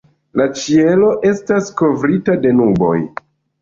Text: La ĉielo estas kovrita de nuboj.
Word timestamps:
La 0.39 0.47
ĉielo 0.61 1.11
estas 1.33 1.71
kovrita 1.85 2.41
de 2.43 2.59
nuboj. 2.61 2.95